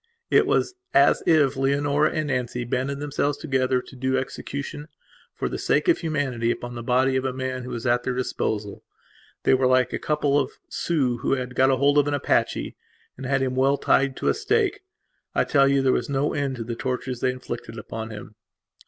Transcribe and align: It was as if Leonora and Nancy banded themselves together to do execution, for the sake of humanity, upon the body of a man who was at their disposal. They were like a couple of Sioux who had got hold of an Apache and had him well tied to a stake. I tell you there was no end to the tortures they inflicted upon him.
It 0.31 0.47
was 0.47 0.73
as 0.95 1.21
if 1.27 1.55
Leonora 1.55 2.09
and 2.09 2.29
Nancy 2.29 2.63
banded 2.65 2.97
themselves 2.99 3.37
together 3.37 3.83
to 3.83 3.95
do 3.95 4.17
execution, 4.17 4.87
for 5.35 5.47
the 5.47 5.59
sake 5.59 5.87
of 5.87 5.99
humanity, 5.99 6.49
upon 6.49 6.73
the 6.73 6.81
body 6.81 7.15
of 7.15 7.23
a 7.23 7.31
man 7.31 7.61
who 7.61 7.69
was 7.69 7.85
at 7.85 8.01
their 8.01 8.15
disposal. 8.15 8.83
They 9.43 9.53
were 9.53 9.67
like 9.67 9.93
a 9.93 9.99
couple 9.99 10.39
of 10.39 10.53
Sioux 10.69 11.17
who 11.17 11.33
had 11.35 11.53
got 11.53 11.69
hold 11.69 11.99
of 11.99 12.07
an 12.07 12.15
Apache 12.15 12.75
and 13.15 13.27
had 13.27 13.43
him 13.43 13.53
well 13.53 13.77
tied 13.77 14.17
to 14.17 14.27
a 14.27 14.33
stake. 14.33 14.79
I 15.35 15.43
tell 15.43 15.67
you 15.67 15.83
there 15.83 15.93
was 15.93 16.09
no 16.09 16.33
end 16.33 16.55
to 16.55 16.63
the 16.63 16.75
tortures 16.75 17.19
they 17.19 17.29
inflicted 17.29 17.77
upon 17.77 18.09
him. 18.09 18.33